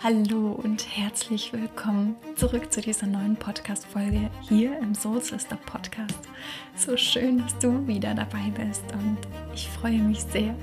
[0.00, 6.20] Hallo und herzlich willkommen zurück zu dieser neuen Podcast-Folge hier im Soul Sister Podcast.
[6.76, 9.18] So schön, dass du wieder dabei bist und
[9.52, 10.54] ich freue mich sehr,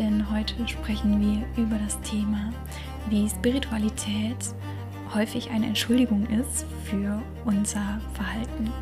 [0.00, 2.52] denn heute sprechen wir über das Thema,
[3.08, 4.52] wie Spiritualität
[5.14, 8.72] häufig eine Entschuldigung ist für unser Verhalten.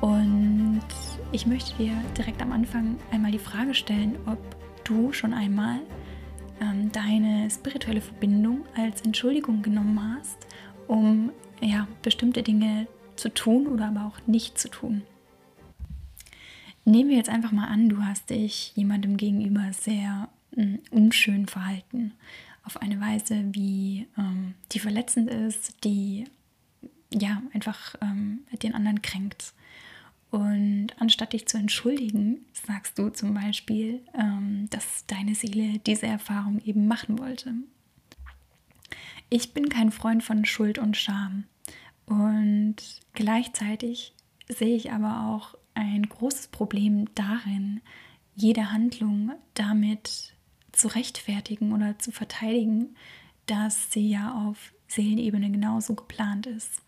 [0.00, 0.82] Und
[1.30, 4.38] ich möchte dir direkt am Anfang einmal die Frage stellen, ob
[4.82, 5.78] du schon einmal
[6.60, 10.46] ähm, deine spirituelle Verbindung als Entschuldigung genommen hast,
[10.88, 12.86] um ja, bestimmte Dinge
[13.16, 15.02] zu tun oder aber auch nicht zu tun.
[16.84, 22.12] Nehmen wir jetzt einfach mal an, du hast dich jemandem gegenüber sehr äh, unschön verhalten,
[22.64, 26.24] auf eine Weise, wie ähm, die verletzend ist, die
[27.12, 29.52] ja einfach ähm, den anderen kränkt.
[30.34, 36.60] Und anstatt dich zu entschuldigen, sagst du zum Beispiel, ähm, dass deine Seele diese Erfahrung
[36.64, 37.54] eben machen wollte.
[39.30, 41.44] Ich bin kein Freund von Schuld und Scham.
[42.06, 42.74] Und
[43.12, 44.12] gleichzeitig
[44.48, 47.80] sehe ich aber auch ein großes Problem darin,
[48.34, 50.34] jede Handlung damit
[50.72, 52.96] zu rechtfertigen oder zu verteidigen,
[53.46, 56.82] dass sie ja auf Seelenebene genauso geplant ist.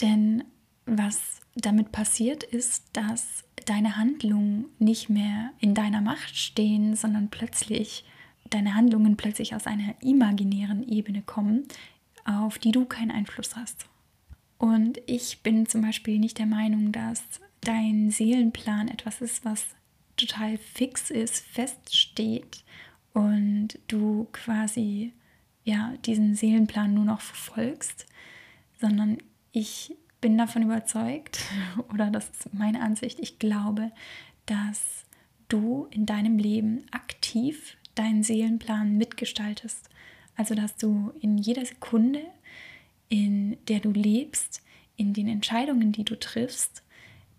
[0.00, 0.42] Denn
[0.86, 8.04] was damit passiert ist, dass deine Handlungen nicht mehr in deiner Macht stehen, sondern plötzlich
[8.50, 11.64] deine Handlungen plötzlich aus einer imaginären Ebene kommen,
[12.24, 13.86] auf die du keinen Einfluss hast.
[14.58, 17.22] Und ich bin zum Beispiel nicht der Meinung, dass
[17.60, 19.66] dein Seelenplan etwas ist, was
[20.16, 22.64] total fix ist, feststeht
[23.12, 25.12] und du quasi
[25.64, 28.06] ja diesen Seelenplan nur noch verfolgst,
[28.80, 29.18] sondern
[29.52, 31.40] ich bin davon überzeugt,
[31.92, 33.90] oder das ist meine Ansicht, ich glaube,
[34.46, 35.04] dass
[35.48, 39.88] du in deinem Leben aktiv deinen Seelenplan mitgestaltest.
[40.36, 42.22] Also dass du in jeder Sekunde,
[43.08, 44.62] in der du lebst,
[44.96, 46.82] in den Entscheidungen, die du triffst,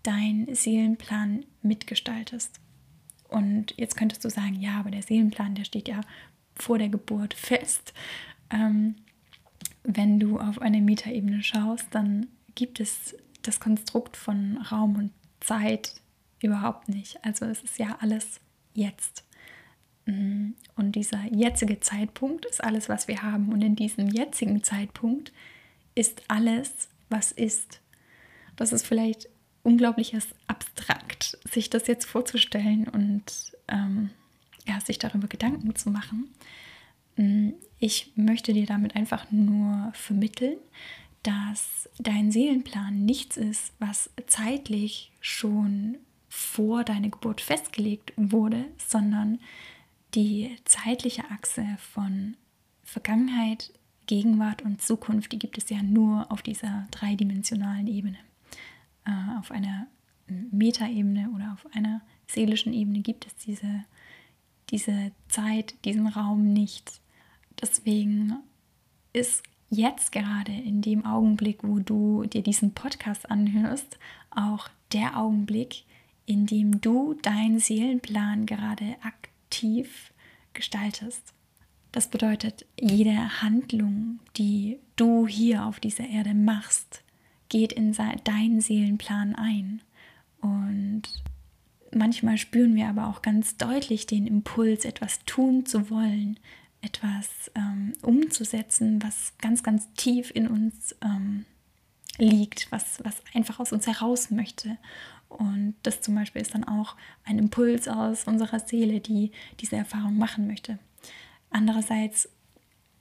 [0.02, 2.60] deinen Seelenplan mitgestaltest.
[3.28, 6.00] Und jetzt könntest du sagen, ja, aber der Seelenplan, der steht ja
[6.54, 7.94] vor der Geburt fest.
[8.50, 8.96] Ähm,
[9.82, 15.94] wenn du auf eine Metaebene schaust, dann gibt es das Konstrukt von Raum und Zeit
[16.42, 17.24] überhaupt nicht.
[17.24, 18.40] Also es ist ja alles
[18.74, 19.24] jetzt.
[20.06, 23.52] Mm, und dieser jetzige Zeitpunkt ist alles, was wir haben.
[23.52, 25.32] Und in diesem jetzigen Zeitpunkt
[25.94, 27.80] ist alles, was ist.
[28.56, 29.28] Das ist vielleicht
[29.62, 34.10] unglaublich abstrakt, sich das jetzt vorzustellen und ähm,
[34.66, 36.30] ja, sich darüber Gedanken zu machen.
[37.16, 40.58] Mm, ich möchte dir damit einfach nur vermitteln,
[41.22, 45.98] dass dein Seelenplan nichts ist, was zeitlich schon
[46.28, 49.40] vor deiner Geburt festgelegt wurde, sondern
[50.14, 52.36] die zeitliche Achse von
[52.84, 53.72] Vergangenheit,
[54.06, 58.18] Gegenwart und Zukunft, die gibt es ja nur auf dieser dreidimensionalen Ebene.
[59.04, 59.86] Äh, auf einer
[60.26, 63.84] Metaebene oder auf einer seelischen Ebene gibt es diese,
[64.70, 67.00] diese Zeit, diesen Raum nicht.
[67.60, 68.38] Deswegen
[69.12, 73.98] ist jetzt gerade in dem Augenblick, wo du dir diesen Podcast anhörst,
[74.30, 75.84] auch der Augenblick,
[76.26, 80.12] in dem du deinen Seelenplan gerade aktiv
[80.52, 81.32] gestaltest.
[81.92, 87.02] Das bedeutet, jede Handlung, die du hier auf dieser Erde machst,
[87.48, 89.82] geht in deinen Seelenplan ein.
[90.40, 91.02] Und
[91.92, 96.38] manchmal spüren wir aber auch ganz deutlich den Impuls, etwas tun zu wollen,
[96.82, 101.44] etwas ähm, umzusetzen, was ganz, ganz tief in uns ähm,
[102.18, 104.78] liegt, was, was einfach aus uns heraus möchte.
[105.28, 109.30] Und das zum Beispiel ist dann auch ein Impuls aus unserer Seele, die
[109.60, 110.78] diese Erfahrung machen möchte.
[111.50, 112.28] Andererseits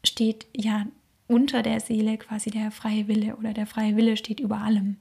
[0.04, 0.86] steht ja
[1.28, 4.98] unter der Seele quasi der freie Wille oder der freie Wille steht über allem.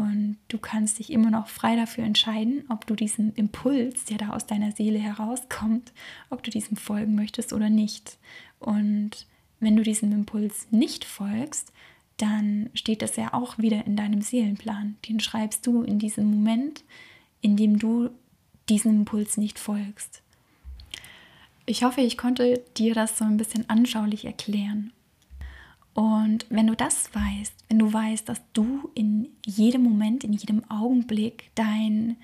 [0.00, 4.30] Und du kannst dich immer noch frei dafür entscheiden, ob du diesen Impuls, der da
[4.30, 5.92] aus deiner Seele herauskommt,
[6.30, 8.16] ob du diesem folgen möchtest oder nicht.
[8.60, 9.26] Und
[9.58, 11.70] wenn du diesem Impuls nicht folgst,
[12.16, 14.96] dann steht das ja auch wieder in deinem Seelenplan.
[15.06, 16.82] Den schreibst du in diesem Moment,
[17.42, 18.08] in dem du
[18.70, 20.22] diesem Impuls nicht folgst.
[21.66, 24.94] Ich hoffe, ich konnte dir das so ein bisschen anschaulich erklären.
[25.94, 30.68] Und wenn du das weißt, wenn du weißt, dass du in jedem Moment, in jedem
[30.70, 32.16] Augenblick deinen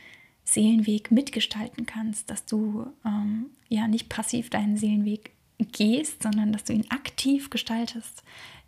[0.45, 6.73] Seelenweg mitgestalten kannst, dass du ähm, ja nicht passiv deinen Seelenweg gehst, sondern dass du
[6.73, 8.23] ihn aktiv gestaltest,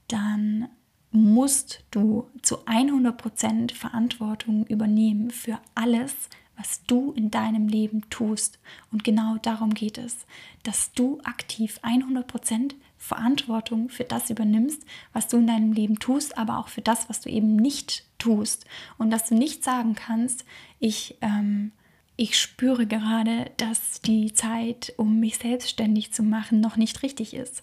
[0.08, 0.68] dann
[1.10, 6.14] musst du zu 100% Verantwortung übernehmen für alles,
[6.56, 8.58] was du in deinem Leben tust.
[8.90, 10.26] Und genau darum geht es,
[10.64, 16.58] dass du aktiv 100% Verantwortung für das übernimmst, was du in deinem Leben tust, aber
[16.58, 18.66] auch für das, was du eben nicht tust.
[18.98, 20.44] Und dass du nicht sagen kannst,
[20.80, 21.72] ich, ähm,
[22.16, 27.62] ich spüre gerade, dass die Zeit, um mich selbstständig zu machen, noch nicht richtig ist.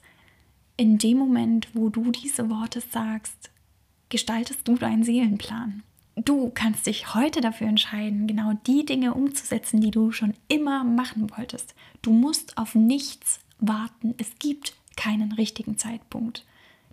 [0.77, 3.51] In dem Moment, wo du diese Worte sagst,
[4.09, 5.83] gestaltest du deinen Seelenplan.
[6.15, 11.29] Du kannst dich heute dafür entscheiden, genau die Dinge umzusetzen, die du schon immer machen
[11.35, 11.75] wolltest.
[12.01, 14.15] Du musst auf nichts warten.
[14.17, 16.45] Es gibt keinen richtigen Zeitpunkt.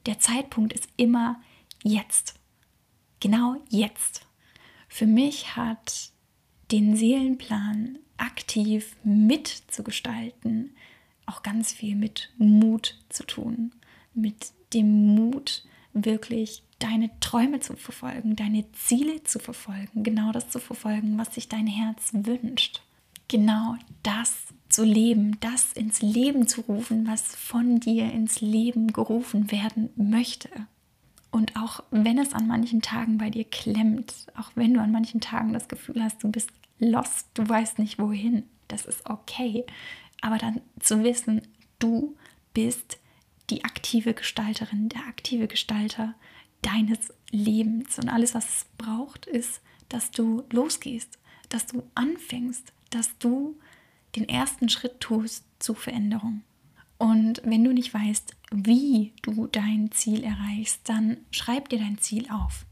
[0.06, 1.40] Der Zeitpunkt ist immer
[1.82, 2.34] jetzt.
[3.20, 4.26] Genau jetzt.
[4.88, 6.10] Für mich hat
[6.70, 10.74] den Seelenplan aktiv mitzugestalten
[11.26, 13.72] auch ganz viel mit Mut zu tun.
[14.14, 20.58] Mit dem Mut, wirklich deine Träume zu verfolgen, deine Ziele zu verfolgen, genau das zu
[20.58, 22.82] verfolgen, was sich dein Herz wünscht.
[23.28, 29.50] Genau das zu leben, das ins Leben zu rufen, was von dir ins Leben gerufen
[29.50, 30.48] werden möchte.
[31.30, 35.20] Und auch wenn es an manchen Tagen bei dir klemmt, auch wenn du an manchen
[35.20, 39.64] Tagen das Gefühl hast, du bist lost, du weißt nicht wohin, das ist okay.
[40.20, 41.42] Aber dann zu wissen,
[41.78, 42.16] du
[42.52, 42.98] bist
[43.50, 46.14] die aktive Gestalterin, der aktive Gestalter
[46.60, 47.98] deines Lebens.
[47.98, 51.18] Und alles, was es braucht, ist, dass du losgehst,
[51.48, 53.58] dass du anfängst, dass du
[54.16, 56.42] den ersten Schritt tust zur Veränderung.
[56.98, 62.30] Und wenn du nicht weißt, wie du dein Ziel erreichst, dann schreib dir dein Ziel
[62.30, 62.64] auf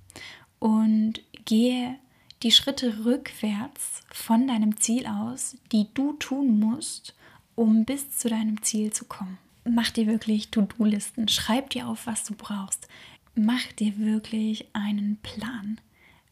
[0.58, 1.96] und gehe
[2.42, 7.14] die Schritte rückwärts von deinem Ziel aus, die du tun musst,
[7.54, 9.38] um bis zu deinem Ziel zu kommen.
[9.64, 12.88] Mach dir wirklich To-Do-Listen, schreib dir auf, was du brauchst.
[13.34, 15.80] Mach dir wirklich einen Plan.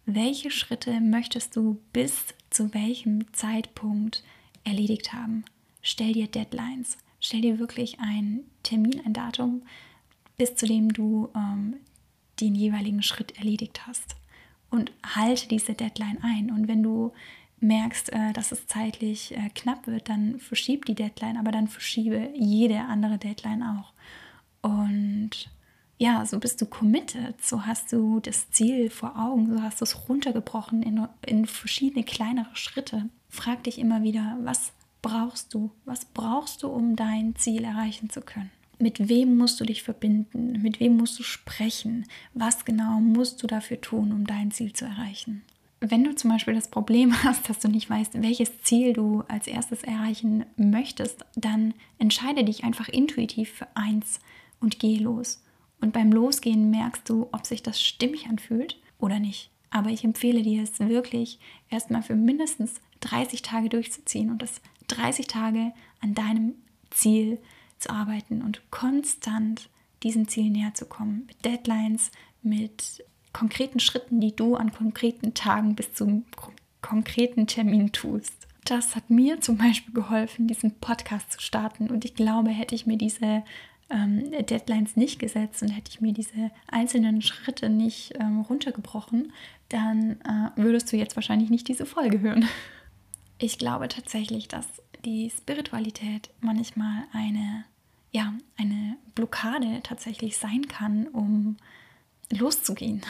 [0.06, 4.22] Welche Schritte möchtest du bis zu welchem Zeitpunkt
[4.68, 5.44] erledigt haben?
[5.82, 6.98] Stell dir Deadlines.
[7.20, 9.62] Stell dir wirklich einen Termin, ein Datum,
[10.36, 11.76] bis zu dem du ähm,
[12.40, 14.14] den jeweiligen Schritt erledigt hast.
[14.70, 16.50] Und halte diese Deadline ein.
[16.50, 17.12] Und wenn du
[17.60, 22.30] merkst, äh, dass es zeitlich äh, knapp wird, dann verschieb die Deadline, aber dann verschiebe
[22.34, 23.92] jede andere Deadline auch.
[24.62, 25.50] Und
[25.98, 29.84] ja, so bist du committed, so hast du das Ziel vor Augen, so hast du
[29.84, 33.08] es runtergebrochen in, in verschiedene kleinere Schritte.
[33.28, 34.72] Frag dich immer wieder, was
[35.02, 35.72] brauchst du?
[35.84, 38.50] Was brauchst du, um dein Ziel erreichen zu können?
[38.78, 40.62] Mit wem musst du dich verbinden?
[40.62, 42.06] Mit wem musst du sprechen?
[42.32, 45.42] Was genau musst du dafür tun, um dein Ziel zu erreichen?
[45.80, 49.48] Wenn du zum Beispiel das Problem hast, dass du nicht weißt, welches Ziel du als
[49.48, 54.20] erstes erreichen möchtest, dann entscheide dich einfach intuitiv für eins
[54.60, 55.42] und geh los.
[55.80, 59.50] Und beim Losgehen merkst du, ob sich das stimmig anfühlt oder nicht.
[59.70, 61.38] Aber ich empfehle dir es wirklich
[61.70, 66.54] erstmal für mindestens 30 Tage durchzuziehen und das 30 Tage an deinem
[66.90, 67.38] Ziel
[67.78, 69.68] zu arbeiten und konstant
[70.02, 71.24] diesem Ziel näher zu kommen.
[71.26, 72.10] Mit Deadlines,
[72.42, 76.24] mit konkreten Schritten, die du an konkreten Tagen bis zum
[76.80, 78.47] konkreten Termin tust.
[78.68, 81.88] Das hat mir zum Beispiel geholfen, diesen Podcast zu starten.
[81.88, 83.42] Und ich glaube, hätte ich mir diese
[83.88, 89.32] ähm, Deadlines nicht gesetzt und hätte ich mir diese einzelnen Schritte nicht ähm, runtergebrochen,
[89.70, 92.46] dann äh, würdest du jetzt wahrscheinlich nicht diese Folge hören.
[93.38, 94.66] Ich glaube tatsächlich, dass
[95.04, 97.64] die Spiritualität manchmal eine,
[98.12, 101.56] ja, eine Blockade tatsächlich sein kann, um
[102.30, 103.00] loszugehen.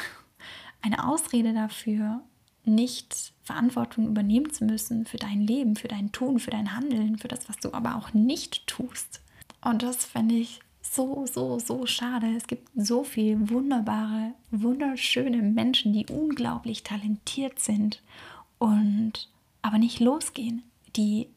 [0.83, 2.23] Eine Ausrede dafür,
[2.69, 7.29] nicht Verantwortung übernehmen zu müssen für dein Leben, für dein Tun, für dein Handeln, für
[7.29, 9.21] das, was du aber auch nicht tust.
[9.61, 12.35] Und das fände ich so, so, so schade.
[12.37, 18.03] Es gibt so viele wunderbare, wunderschöne Menschen, die unglaublich talentiert sind
[18.59, 19.29] und
[19.63, 20.63] aber nicht losgehen,
[20.97, 21.29] die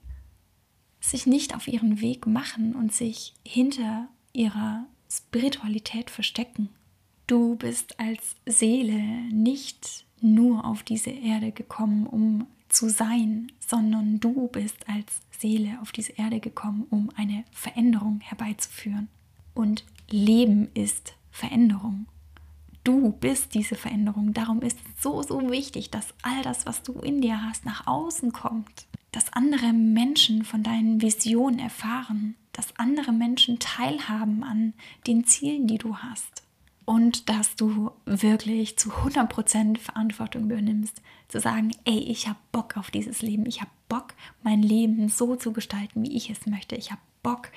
[0.99, 6.69] sich nicht auf ihren Weg machen und sich hinter ihrer Spiritualität verstecken
[7.31, 8.99] Du bist als Seele
[9.31, 15.91] nicht nur auf diese Erde gekommen, um zu sein, sondern du bist als Seele auf
[15.91, 19.09] diese Erde gekommen, um eine Veränderung herbeizuführen.
[19.53, 22.05] Und Leben ist Veränderung.
[22.83, 24.33] Du bist diese Veränderung.
[24.33, 27.85] Darum ist es so, so wichtig, dass all das, was du in dir hast, nach
[27.85, 28.87] außen kommt.
[29.11, 32.35] Dass andere Menschen von deinen Visionen erfahren.
[32.53, 34.73] Dass andere Menschen teilhaben an
[35.05, 36.43] den Zielen, die du hast
[36.85, 42.91] und dass du wirklich zu 100% Verantwortung übernimmst, zu sagen, ey, ich habe Bock auf
[42.91, 46.91] dieses Leben, ich habe Bock, mein Leben so zu gestalten, wie ich es möchte, ich
[46.91, 47.49] habe Bock,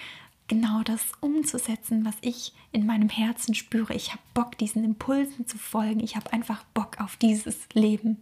[0.47, 5.59] genau das umzusetzen, was ich in meinem Herzen spüre, ich habe Bock, diesen Impulsen zu
[5.59, 8.19] folgen, ich habe einfach Bock auf dieses Leben.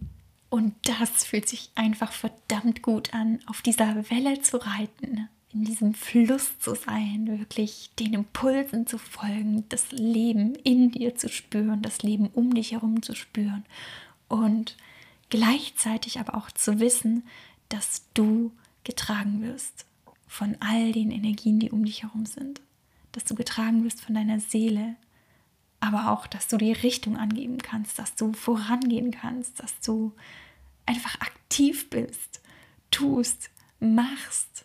[0.49, 5.29] Und das fühlt sich einfach verdammt gut an, auf dieser Welle zu reiten.
[5.53, 11.29] In diesem Fluss zu sein, wirklich den Impulsen zu folgen, das Leben in dir zu
[11.29, 13.65] spüren, das Leben um dich herum zu spüren
[14.29, 14.77] und
[15.29, 17.25] gleichzeitig aber auch zu wissen,
[17.69, 18.53] dass du
[18.85, 19.87] getragen wirst
[20.27, 22.61] von all den Energien, die um dich herum sind,
[23.13, 24.97] dass du getragen wirst von deiner Seele,
[25.81, 30.13] aber auch, dass du die Richtung angeben kannst, dass du vorangehen kannst, dass du
[30.87, 32.41] einfach aktiv bist,
[32.91, 34.65] tust, machst,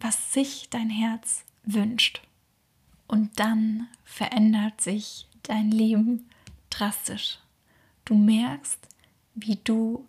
[0.00, 2.22] was sich dein Herz wünscht.
[3.06, 6.28] Und dann verändert sich dein Leben
[6.70, 7.38] drastisch.
[8.04, 8.78] Du merkst,
[9.34, 10.06] wie du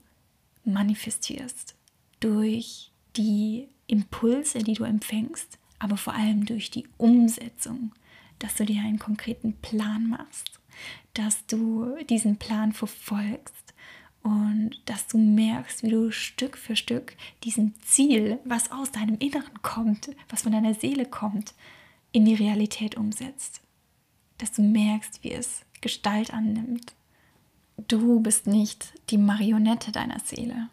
[0.63, 1.75] manifestierst
[2.19, 7.91] durch die Impulse, die du empfängst, aber vor allem durch die Umsetzung,
[8.39, 10.59] dass du dir einen konkreten Plan machst,
[11.13, 13.68] dass du diesen Plan verfolgst
[14.23, 19.61] und dass du merkst, wie du Stück für Stück diesem Ziel, was aus deinem Inneren
[19.61, 21.53] kommt, was von deiner Seele kommt,
[22.11, 23.61] in die Realität umsetzt.
[24.37, 26.93] Dass du merkst, wie es Gestalt annimmt.
[27.87, 30.69] Du bist nicht die Marionette deiner Seele.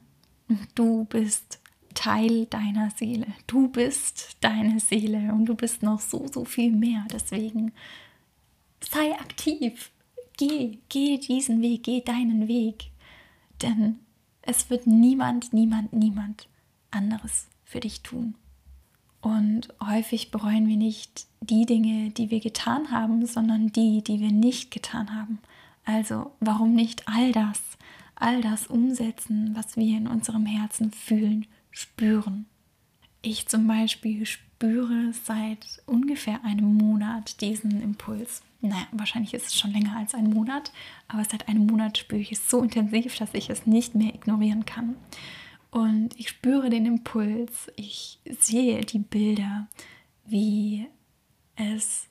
[0.74, 1.60] Du bist
[1.94, 3.26] Teil deiner Seele.
[3.46, 7.06] Du bist deine Seele und du bist noch so, so viel mehr.
[7.12, 7.72] Deswegen
[8.80, 9.90] sei aktiv.
[10.36, 12.90] Geh, geh diesen Weg, geh deinen Weg.
[13.62, 14.00] Denn
[14.42, 16.48] es wird niemand, niemand, niemand
[16.90, 18.34] anderes für dich tun.
[19.20, 24.30] Und häufig bereuen wir nicht die Dinge, die wir getan haben, sondern die, die wir
[24.30, 25.40] nicht getan haben.
[25.84, 27.60] Also warum nicht all das,
[28.14, 32.46] all das umsetzen, was wir in unserem Herzen fühlen, spüren?
[33.22, 34.45] Ich zum Beispiel spüre
[35.24, 40.72] seit ungefähr einem Monat diesen Impuls naja, wahrscheinlich ist es schon länger als ein Monat,
[41.08, 44.64] aber seit einem Monat spüre ich es so intensiv, dass ich es nicht mehr ignorieren
[44.64, 44.96] kann.
[45.70, 49.66] Und ich spüre den Impuls, ich sehe die Bilder,
[50.24, 50.86] wie
[51.56, 52.08] es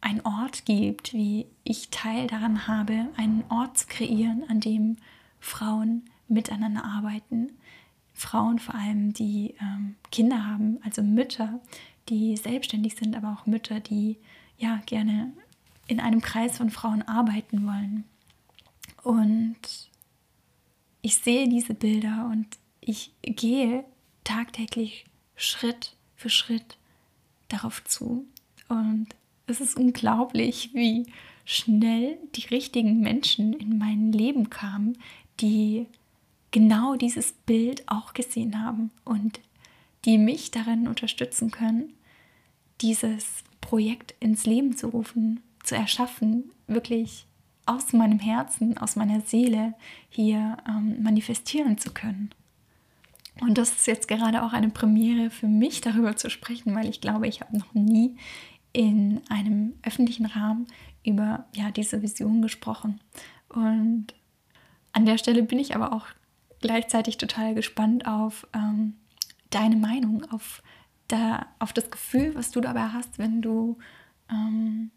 [0.00, 4.96] einen Ort gibt, wie ich Teil daran habe, einen Ort zu kreieren, an dem
[5.40, 7.52] Frauen miteinander arbeiten.
[8.18, 11.60] Frauen vor allem, die ähm, Kinder haben, also Mütter,
[12.08, 14.16] die selbstständig sind, aber auch Mütter, die
[14.58, 15.32] ja gerne
[15.86, 18.04] in einem Kreis von Frauen arbeiten wollen.
[19.04, 19.88] Und
[21.00, 22.46] ich sehe diese Bilder und
[22.80, 23.84] ich gehe
[24.24, 25.04] tagtäglich
[25.36, 26.76] Schritt für Schritt
[27.48, 28.26] darauf zu.
[28.68, 29.06] Und
[29.46, 31.06] es ist unglaublich, wie
[31.44, 34.98] schnell die richtigen Menschen in mein Leben kamen,
[35.40, 35.86] die
[36.50, 39.40] genau dieses Bild auch gesehen haben und
[40.04, 41.92] die mich darin unterstützen können,
[42.80, 47.26] dieses Projekt ins Leben zu rufen zu erschaffen, wirklich
[47.66, 49.74] aus meinem Herzen, aus meiner Seele
[50.08, 52.30] hier ähm, manifestieren zu können.
[53.40, 57.00] Und das ist jetzt gerade auch eine Premiere für mich, darüber zu sprechen, weil ich
[57.00, 58.16] glaube, ich habe noch nie
[58.72, 60.66] in einem öffentlichen Rahmen
[61.04, 63.00] über ja, diese Vision gesprochen.
[63.48, 64.14] Und
[64.92, 66.06] an der Stelle bin ich aber auch
[66.60, 68.94] gleichzeitig total gespannt auf ähm,
[69.50, 70.62] deine Meinung, auf,
[71.08, 73.78] da, auf das Gefühl, was du dabei hast, wenn du
[74.30, 74.90] ähm,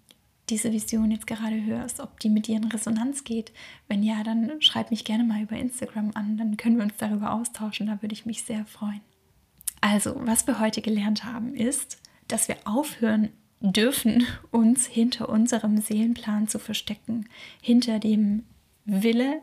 [0.49, 3.51] diese Vision jetzt gerade hörst, ob die mit dir in Resonanz geht.
[3.87, 7.33] Wenn ja, dann schreib mich gerne mal über Instagram an, dann können wir uns darüber
[7.33, 9.01] austauschen, da würde ich mich sehr freuen.
[9.79, 13.29] Also, was wir heute gelernt haben, ist, dass wir aufhören
[13.61, 17.27] dürfen, uns hinter unserem Seelenplan zu verstecken,
[17.61, 18.43] hinter dem
[18.85, 19.41] Wille,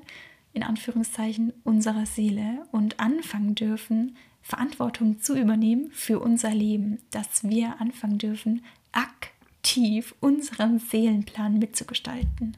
[0.59, 7.81] in Anführungszeichen, unserer Seele und anfangen dürfen, Verantwortung zu übernehmen für unser Leben, dass wir
[7.81, 12.57] anfangen dürfen, aktiv unseren Seelenplan mitzugestalten.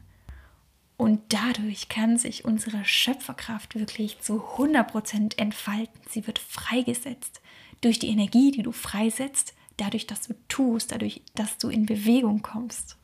[0.97, 6.01] Und dadurch kann sich unsere Schöpferkraft wirklich zu 100% entfalten.
[6.09, 7.41] Sie wird freigesetzt
[7.81, 12.41] durch die Energie, die du freisetzt, dadurch, dass du tust, dadurch, dass du in Bewegung
[12.41, 12.97] kommst.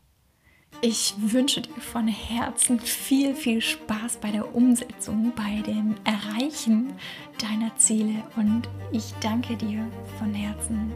[0.82, 6.94] Ich wünsche dir von Herzen viel, viel Spaß bei der Umsetzung, bei dem Erreichen
[7.42, 9.88] deiner Ziele und ich danke dir
[10.20, 10.92] von Herzen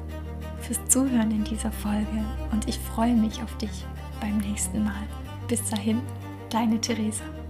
[0.62, 3.86] fürs Zuhören in dieser Folge und ich freue mich auf dich
[4.20, 5.04] beim nächsten Mal.
[5.48, 6.00] Bis dahin,
[6.52, 7.41] deine Theresa.